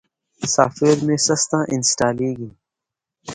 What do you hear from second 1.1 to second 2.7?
سسته انستالېږي.